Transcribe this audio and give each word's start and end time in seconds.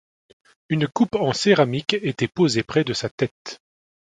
Une 0.69 0.87
coupe 0.87 1.13
en 1.13 1.31
céramique 1.31 1.93
était 1.93 2.27
posée 2.27 2.63
près 2.63 2.83
de 2.83 2.91
sa 2.91 3.07
tête. 3.07 3.59